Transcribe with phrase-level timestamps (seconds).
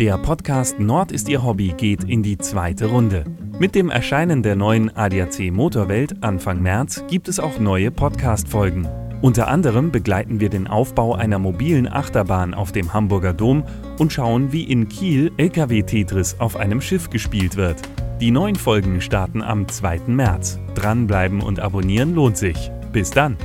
[0.00, 3.22] Der Podcast Nord ist Ihr Hobby geht in die zweite Runde.
[3.58, 8.88] Mit dem Erscheinen der neuen ADAC Motorwelt Anfang März gibt es auch neue Podcast-Folgen.
[9.20, 13.62] Unter anderem begleiten wir den Aufbau einer mobilen Achterbahn auf dem Hamburger Dom
[13.98, 17.82] und schauen, wie in Kiel LKW-Tetris auf einem Schiff gespielt wird.
[18.22, 20.00] Die neuen Folgen starten am 2.
[20.06, 20.58] März.
[20.76, 22.70] Dranbleiben und abonnieren lohnt sich.
[22.90, 23.36] Bis dann!